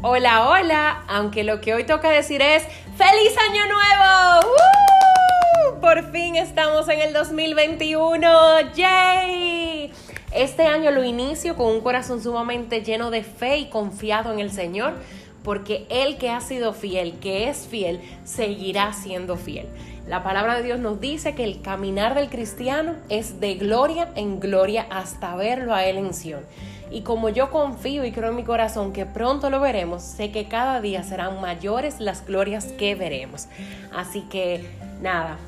[0.00, 2.62] Hola, hola, aunque lo que hoy toca decir es
[2.96, 4.46] ¡Feliz Año Nuevo!
[4.46, 5.80] ¡Uh!
[5.80, 9.92] Por fin estamos en el 2021, ¡yay!
[10.32, 14.52] Este año lo inicio con un corazón sumamente lleno de fe y confiado en el
[14.52, 14.94] Señor,
[15.42, 19.66] porque Él que ha sido fiel, que es fiel, seguirá siendo fiel.
[20.06, 24.38] La palabra de Dios nos dice que el caminar del cristiano es de gloria en
[24.38, 26.44] gloria hasta verlo a Él en.
[26.90, 30.46] Y como yo confío y creo en mi corazón que pronto lo veremos, sé que
[30.46, 33.46] cada día serán mayores las glorias que veremos.
[33.94, 34.64] Así que
[35.02, 35.38] nada,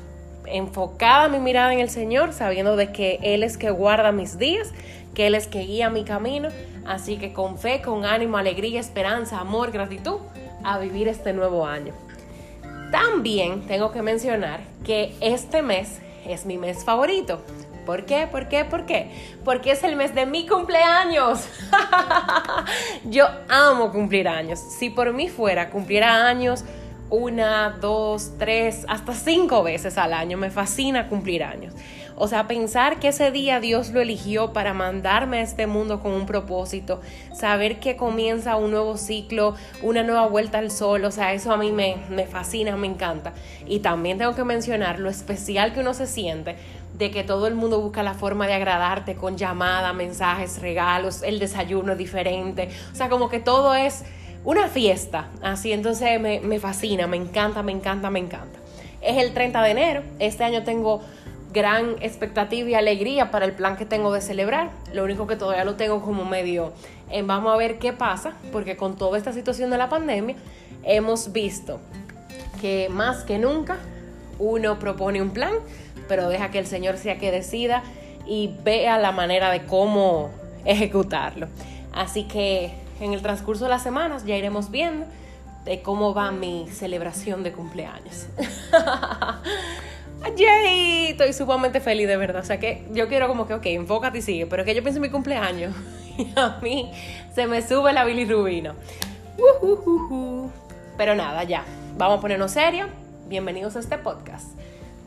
[0.45, 4.71] enfocada mi mirada en el Señor, sabiendo de que Él es que guarda mis días,
[5.15, 6.49] que Él es que guía mi camino.
[6.85, 10.17] Así que con fe, con ánimo, alegría, esperanza, amor, gratitud,
[10.63, 11.93] a vivir este nuevo año.
[12.91, 17.41] También tengo que mencionar que este mes es mi mes favorito.
[17.85, 18.27] ¿Por qué?
[18.27, 18.65] ¿Por qué?
[18.65, 19.11] ¿Por qué?
[19.43, 21.47] Porque es el mes de mi cumpleaños.
[23.05, 24.59] Yo amo cumplir años.
[24.59, 26.63] Si por mí fuera, cumpliera años
[27.09, 30.37] una, dos, tres, hasta cinco veces al año.
[30.37, 31.73] Me fascina cumplir años.
[32.23, 36.11] O sea, pensar que ese día Dios lo eligió para mandarme a este mundo con
[36.11, 37.01] un propósito,
[37.33, 41.57] saber que comienza un nuevo ciclo, una nueva vuelta al sol, o sea, eso a
[41.57, 43.33] mí me, me fascina, me encanta.
[43.65, 46.57] Y también tengo que mencionar lo especial que uno se siente
[46.93, 51.39] de que todo el mundo busca la forma de agradarte con llamada, mensajes, regalos, el
[51.39, 54.03] desayuno diferente, o sea, como que todo es
[54.43, 58.59] una fiesta, así entonces me, me fascina, me encanta, me encanta, me encanta.
[59.01, 61.01] Es el 30 de enero, este año tengo
[61.53, 64.69] gran expectativa y alegría para el plan que tengo de celebrar.
[64.93, 66.71] Lo único que todavía lo tengo como medio
[67.09, 70.35] en vamos a ver qué pasa, porque con toda esta situación de la pandemia
[70.83, 71.79] hemos visto
[72.61, 73.77] que más que nunca
[74.41, 75.53] uno propone un plan,
[76.07, 77.83] pero deja que el Señor sea que decida
[78.25, 80.31] y vea la manera de cómo
[80.65, 81.47] ejecutarlo.
[81.93, 85.05] Así que en el transcurso de las semanas ya iremos viendo
[85.65, 88.27] de cómo va mi celebración de cumpleaños.
[90.37, 91.09] ¡Yay!
[91.09, 92.41] Estoy sumamente feliz de verdad.
[92.41, 94.45] O sea que yo quiero como que, ok, enfócate y sigue.
[94.47, 95.75] Pero que yo pienso en mi cumpleaños
[96.17, 96.91] y a mí
[97.33, 98.75] se me sube la bilirrubina.
[100.97, 101.63] Pero nada, ya.
[101.97, 103.00] Vamos a ponernos serio.
[103.31, 104.59] Bienvenidos a este podcast.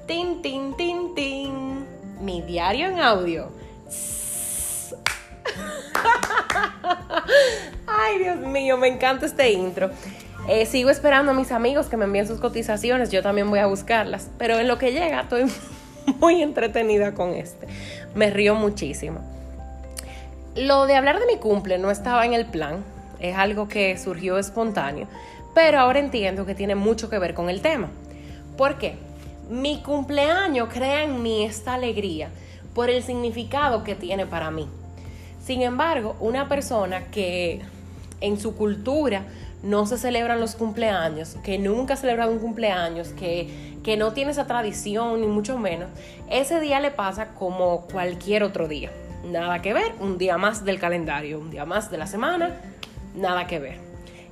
[0.07, 1.85] Tin, tin, tin, tin.
[2.23, 3.51] Mi diario en audio.
[7.87, 9.91] Ay, Dios mío, me encanta este intro.
[10.49, 13.11] Eh, sigo esperando a mis amigos que me envíen sus cotizaciones.
[13.11, 14.31] Yo también voy a buscarlas.
[14.39, 15.45] Pero en lo que llega, estoy
[16.19, 17.67] muy entretenida con este.
[18.15, 19.21] Me río muchísimo.
[20.57, 22.83] Lo de hablar de mi cumple no estaba en el plan.
[23.21, 25.09] Es algo que surgió espontáneo.
[25.55, 27.91] Pero ahora entiendo que tiene mucho que ver con el tema.
[28.57, 28.97] ¿Por qué?
[29.51, 32.31] Mi cumpleaños crea en mí esta alegría
[32.75, 34.69] por el significado que tiene para mí.
[35.45, 37.61] Sin embargo, una persona que
[38.21, 39.25] en su cultura
[39.63, 44.31] no se celebran los cumpleaños, que nunca ha celebrado un cumpleaños, que, que no tiene
[44.31, 45.89] esa tradición, ni mucho menos,
[46.31, 48.91] ese día le pasa como cualquier otro día.
[49.25, 52.55] Nada que ver, un día más del calendario, un día más de la semana,
[53.17, 53.79] nada que ver.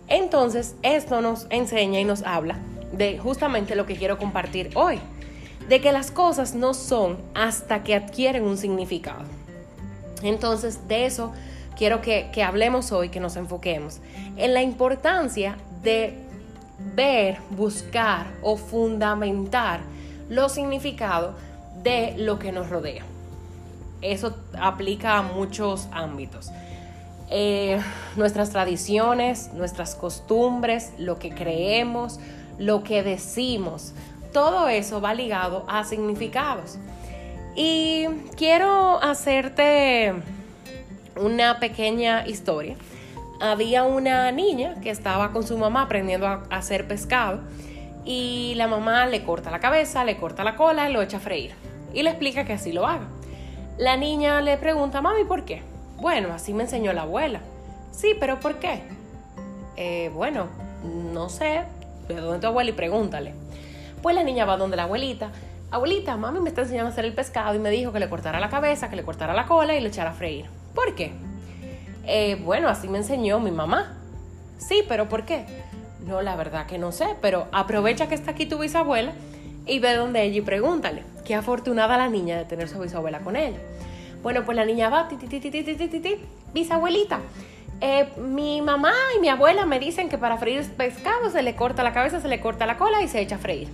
[0.08, 2.56] Entonces, esto nos enseña y nos habla
[2.92, 5.00] de justamente lo que quiero compartir hoy,
[5.68, 9.24] de que las cosas no son hasta que adquieren un significado.
[10.22, 11.32] Entonces, de eso
[11.76, 14.00] quiero que, que, hablemos hoy, que nos enfoquemos
[14.36, 16.18] en la importancia de
[16.94, 19.80] ver, buscar o fundamentar
[20.28, 21.34] los significados
[21.82, 23.04] de lo que nos rodea.
[24.00, 26.50] Eso aplica a muchos ámbitos.
[27.30, 27.80] Eh,
[28.16, 32.18] nuestras tradiciones, nuestras costumbres, lo que creemos,
[32.58, 33.94] lo que decimos,
[34.32, 36.78] todo eso va ligado a significados.
[37.54, 40.14] Y quiero hacerte
[41.16, 42.76] una pequeña historia.
[43.40, 47.40] Había una niña que estaba con su mamá aprendiendo a hacer pescado
[48.04, 51.20] y la mamá le corta la cabeza, le corta la cola y lo echa a
[51.20, 51.52] freír.
[51.92, 53.06] Y le explica que así lo haga.
[53.78, 55.62] La niña le pregunta, mami, ¿por qué?
[55.96, 57.40] Bueno, así me enseñó la abuela.
[57.90, 58.82] Sí, pero ¿por qué?
[59.76, 60.46] Eh, bueno,
[61.12, 61.62] no sé,
[62.08, 63.34] de dónde tu abuela y pregúntale.
[64.02, 65.30] Pues la niña va donde la abuelita.
[65.70, 68.40] Abuelita, mami me está enseñando a hacer el pescado y me dijo que le cortara
[68.40, 70.46] la cabeza, que le cortara la cola y le echara a freír.
[70.74, 71.12] ¿Por qué?
[72.04, 73.96] Eh, bueno, así me enseñó mi mamá.
[74.58, 75.46] Sí, pero ¿por qué?
[76.06, 79.12] No, la verdad que no sé, pero aprovecha que está aquí tu bisabuela
[79.66, 81.04] y ve donde ella y pregúntale.
[81.24, 83.58] Qué afortunada la niña de tener su bisabuela con ella.
[84.22, 85.16] Bueno, pues la niña va, ti,
[86.52, 87.20] bisabuelita.
[87.84, 91.82] Eh, mi mamá y mi abuela me dicen que para freír pescado se le corta
[91.82, 93.68] la cabeza, se le corta la cola y se echa a freír.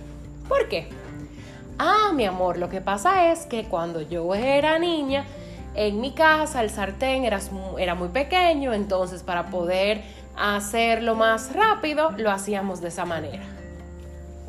[0.47, 0.89] ¿Por qué?
[1.77, 5.25] Ah, mi amor, lo que pasa es que cuando yo era niña,
[5.75, 7.39] en mi casa el sartén era,
[7.77, 10.01] era muy pequeño, entonces para poder
[10.35, 13.43] hacerlo más rápido, lo hacíamos de esa manera.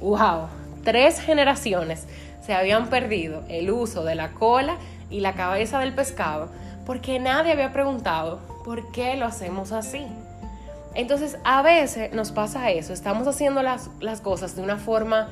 [0.01, 0.49] ¡Wow!
[0.85, 2.07] Tres generaciones
[2.41, 4.79] se habían perdido el uso de la cola
[5.11, 6.49] y la cabeza del pescado
[6.87, 10.07] porque nadie había preguntado por qué lo hacemos así.
[10.95, 13.91] Entonces, a veces nos pasa eso, estamos haciendo las,
[14.23, 15.29] cosas de una forma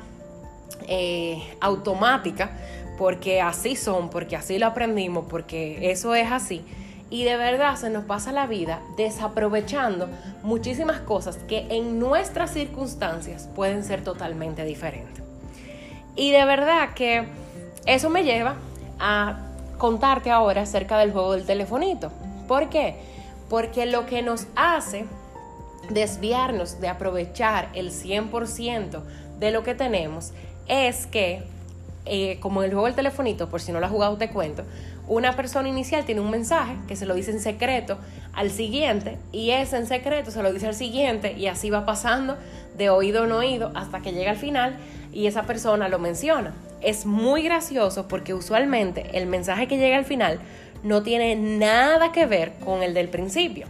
[0.89, 2.51] eh, automática,
[2.99, 6.65] porque así son, porque así lo aprendimos, porque eso es así.
[7.11, 10.09] Y de verdad se nos pasa la vida desaprovechando
[10.43, 15.23] muchísimas cosas que en nuestras circunstancias pueden ser totalmente diferentes.
[16.17, 17.29] Y de verdad que
[17.87, 18.57] eso me lleva
[18.99, 19.39] a
[19.79, 22.11] contarte ahora acerca del juego del telefonito.
[22.49, 23.17] ¿Por qué?
[23.49, 25.07] Porque lo que nos hace
[25.91, 29.03] desviarnos de aprovechar el 100%
[29.39, 30.33] de lo que tenemos
[30.67, 31.43] es que,
[32.05, 34.65] eh, como en el juego del telefonito, por si no lo has jugado te cuento,
[35.09, 37.97] una persona inicial tiene un mensaje que se lo dice en secreto
[38.35, 42.37] al siguiente y ese en secreto se lo dice al siguiente y así va pasando
[42.77, 44.77] de oído en oído hasta que llega al final
[45.13, 46.53] y esa persona lo menciona.
[46.83, 50.41] Es muy gracioso porque usualmente el mensaje que llega al final
[50.83, 53.67] no tiene nada que ver con el del principio.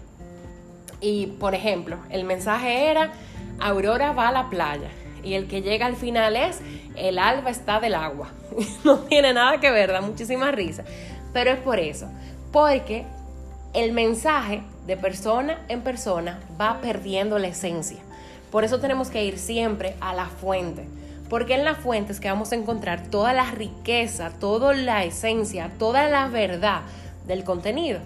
[1.00, 3.12] Y por ejemplo, el mensaje era
[3.60, 4.90] Aurora va a la playa
[5.22, 6.60] y el que llega al final es
[6.96, 8.30] el alba está del agua.
[8.84, 10.84] no tiene nada que ver, da muchísima risa.
[11.32, 12.08] Pero es por eso,
[12.52, 13.04] porque
[13.74, 17.98] el mensaje de persona en persona va perdiendo la esencia.
[18.50, 20.86] Por eso tenemos que ir siempre a la fuente.
[21.28, 25.70] Porque en la fuente es que vamos a encontrar toda la riqueza, toda la esencia,
[25.78, 26.82] toda la verdad
[27.26, 28.00] del contenido.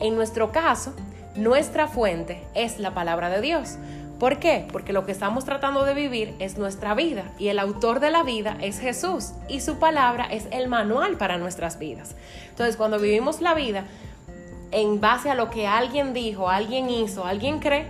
[0.00, 0.94] En nuestro caso,
[1.34, 3.78] nuestra fuente es la palabra de Dios.
[4.18, 4.66] ¿Por qué?
[4.72, 8.24] Porque lo que estamos tratando de vivir es nuestra vida y el autor de la
[8.24, 12.16] vida es Jesús y su palabra es el manual para nuestras vidas.
[12.50, 13.84] Entonces, cuando vivimos la vida
[14.72, 17.86] en base a lo que alguien dijo, alguien hizo, alguien cree,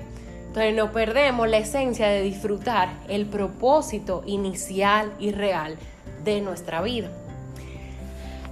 [0.58, 5.76] entonces no perdemos la esencia de disfrutar el propósito inicial y real
[6.24, 7.08] de nuestra vida.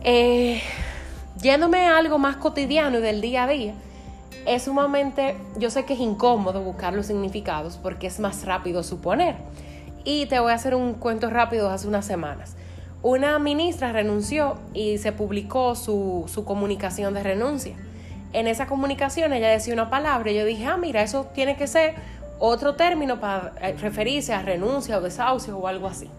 [0.04, 0.62] Eh,
[1.42, 3.74] yéndome a algo más cotidiano y del día a día,
[4.46, 9.34] es sumamente, yo sé que es incómodo buscar los significados porque es más rápido suponer.
[10.04, 12.54] Y te voy a hacer un cuento rápido hace unas semanas.
[13.02, 17.76] Una ministra renunció y se publicó su, su comunicación de renuncia.
[18.36, 21.66] En esa comunicación ella decía una palabra y yo dije, ah, mira, eso tiene que
[21.66, 21.94] ser
[22.38, 26.10] otro término para eh, referirse a renuncia o desahucio o algo así.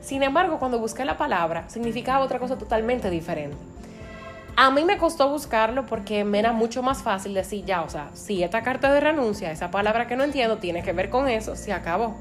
[0.00, 3.58] Sin embargo, cuando busqué la palabra, significaba otra cosa totalmente diferente.
[4.56, 8.08] A mí me costó buscarlo porque me era mucho más fácil decir ya, o sea,
[8.14, 11.54] si esta carta de renuncia, esa palabra que no entiendo, tiene que ver con eso,
[11.54, 12.14] se acabó.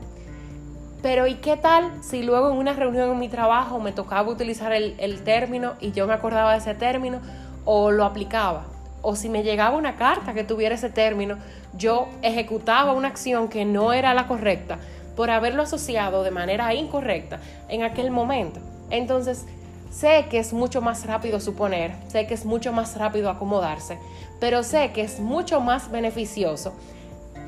[1.02, 4.74] Pero ¿y qué tal si luego en una reunión en mi trabajo me tocaba utilizar
[4.74, 7.22] el, el término y yo me acordaba de ese término
[7.64, 8.66] o lo aplicaba?
[9.10, 11.38] O si me llegaba una carta que tuviera ese término,
[11.78, 14.80] yo ejecutaba una acción que no era la correcta
[15.16, 17.40] por haberlo asociado de manera incorrecta
[17.70, 18.60] en aquel momento.
[18.90, 19.46] Entonces,
[19.90, 23.98] Sé que es mucho más rápido suponer, sé que es mucho más rápido acomodarse,
[24.40, 26.74] pero sé que es mucho más beneficioso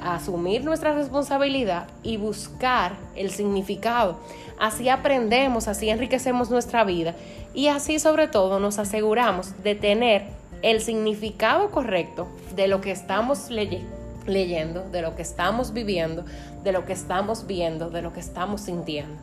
[0.01, 4.17] asumir nuestra responsabilidad y buscar el significado.
[4.57, 7.13] Así aprendemos, así enriquecemos nuestra vida
[7.53, 13.49] y así sobre todo nos aseguramos de tener el significado correcto de lo que estamos
[13.49, 16.25] leyendo, de lo que estamos viviendo,
[16.63, 19.15] de lo que estamos viendo, de lo que estamos sintiendo.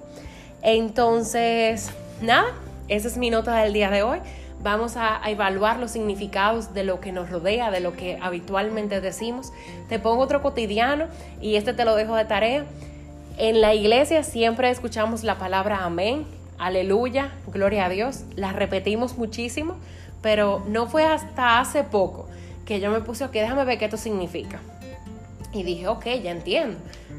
[0.63, 1.91] Entonces,
[2.23, 2.47] nada,
[2.89, 4.19] esa es mi nota del día de hoy.
[4.63, 9.53] Vamos a, evaluar los significados de lo que nos rodea, de lo que habitualmente decimos.
[9.89, 11.07] Te pongo otro cotidiano
[11.41, 12.65] y este te lo dejo de tarea.
[13.39, 16.27] En la iglesia siempre escuchamos la palabra amén,
[16.59, 18.25] aleluya, gloria a Dios.
[18.35, 19.77] La repetimos muchísimo,
[20.23, 22.27] pero no fue hasta hace poco
[22.65, 24.61] que yo me puse, ok, déjame ver qué esto significa.
[25.53, 26.79] Y dije, ok, ya entiendo.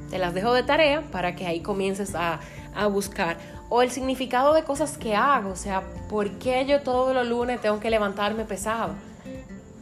[0.10, 2.40] Te las dejo de tarea para que ahí comiences a,
[2.76, 3.38] a buscar
[3.70, 7.60] o el significado de cosas que hago, o sea, ¿por qué yo todos los lunes
[7.60, 8.94] tengo que levantarme pesado?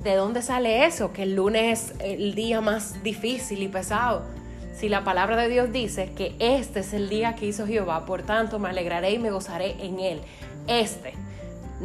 [0.03, 1.13] ¿De dónde sale eso?
[1.13, 4.23] Que el lunes es el día más difícil y pesado.
[4.75, 8.23] Si la palabra de Dios dice que este es el día que hizo Jehová, por
[8.23, 10.21] tanto me alegraré y me gozaré en él.
[10.67, 11.13] Este.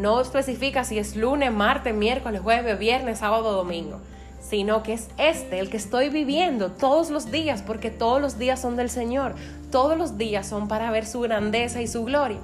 [0.00, 4.00] No especifica si es lunes, martes, miércoles, jueves, viernes, sábado domingo
[4.40, 8.60] sino que es este, el que estoy viviendo todos los días, porque todos los días
[8.60, 9.34] son del Señor,
[9.70, 12.38] todos los días son para ver su grandeza y su gloria.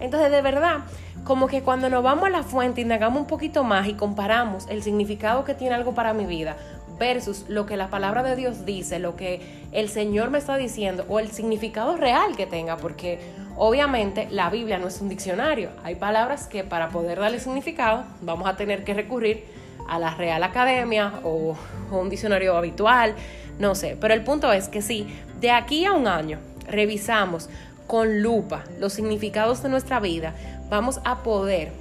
[0.00, 0.80] Entonces, de verdad,
[1.24, 4.66] como que cuando nos vamos a la fuente, y indagamos un poquito más y comparamos
[4.68, 6.56] el significado que tiene algo para mi vida
[6.98, 9.40] versus lo que la palabra de Dios dice, lo que
[9.72, 13.20] el Señor me está diciendo o el significado real que tenga, porque
[13.56, 15.70] obviamente la Biblia no es un diccionario.
[15.84, 19.44] Hay palabras que para poder darle significado vamos a tener que recurrir
[19.88, 21.56] a la Real Academia o,
[21.90, 23.14] un diccionario habitual,
[23.58, 23.96] no sé.
[24.00, 25.06] Pero el punto es que si
[25.40, 27.48] de aquí a un año revisamos
[27.86, 30.34] con lupa los significados de nuestra vida,
[30.70, 31.72] vamos a poder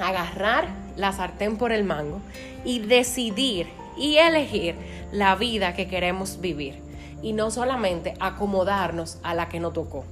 [0.00, 2.20] agarrar la sartén por el mango
[2.64, 4.74] y decidir y elegir
[5.12, 6.80] la vida que queremos vivir
[7.22, 10.04] y no solamente acomodarnos a la que nos tocó.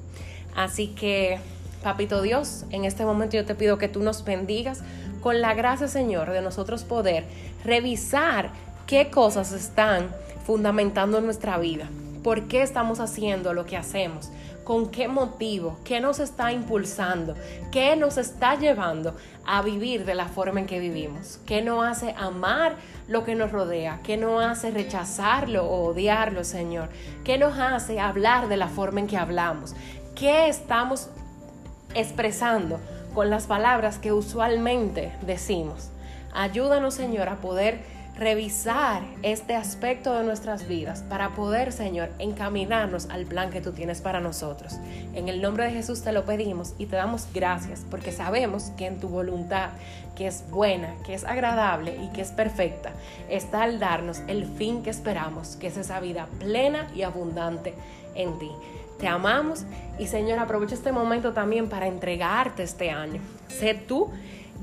[0.54, 1.38] Así que,
[1.82, 4.82] Papito Dios, en este momento yo te pido que tú nos bendigas
[5.20, 7.24] con la gracia, Señor, de nosotros poder
[7.64, 8.50] revisar
[8.86, 10.10] qué cosas están
[10.46, 11.88] fundamentando nuestra vida,
[12.22, 14.30] por qué estamos haciendo lo que hacemos,
[14.64, 17.34] con qué motivo, qué nos está impulsando,
[17.72, 19.14] qué nos está llevando
[19.46, 22.76] a vivir de la forma en que vivimos, qué nos hace amar
[23.08, 26.88] lo que nos rodea, qué nos hace rechazarlo o odiarlo, Señor,
[27.24, 29.74] qué nos hace hablar de la forma en que hablamos,
[30.14, 31.08] qué estamos
[31.94, 32.80] expresando
[33.14, 35.90] con las palabras que usualmente decimos.
[36.32, 37.80] Ayúdanos, Señor, a poder
[38.16, 44.02] revisar este aspecto de nuestras vidas para poder, Señor, encaminarnos al plan que tú tienes
[44.02, 44.74] para nosotros.
[45.14, 48.86] En el nombre de Jesús te lo pedimos y te damos gracias porque sabemos que
[48.86, 49.70] en tu voluntad,
[50.16, 52.92] que es buena, que es agradable y que es perfecta,
[53.30, 57.74] está al darnos el fin que esperamos, que es esa vida plena y abundante
[58.14, 58.50] en ti.
[59.00, 59.64] Te amamos
[59.98, 63.22] y Señor, aprovecha este momento también para entregarte este año.
[63.48, 64.10] Sé tú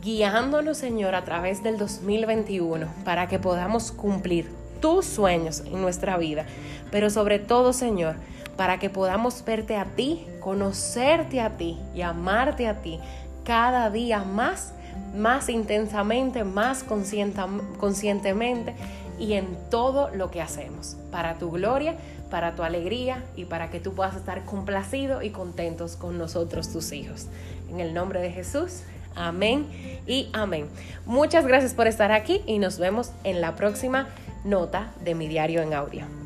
[0.04, 4.48] guiándonos, Señor, a través del 2021 para que podamos cumplir
[4.80, 6.46] tus sueños en nuestra vida,
[6.92, 8.16] pero sobre todo, Señor,
[8.58, 13.00] para que podamos verte a ti, conocerte a ti y amarte a ti
[13.44, 14.74] cada día más,
[15.16, 18.76] más intensamente, más conscientemente
[19.20, 21.96] y en todo lo que hacemos, para tu gloria,
[22.30, 26.92] para tu alegría y para que tú puedas estar complacido y contentos con nosotros, tus
[26.92, 27.28] hijos.
[27.70, 28.84] En el nombre de Jesús,
[29.18, 29.66] Amén
[30.06, 30.68] y amén.
[31.08, 34.08] Muchas gracias por estar aquí y nos vemos en la próxima
[34.44, 36.17] nota de mi diario en audio.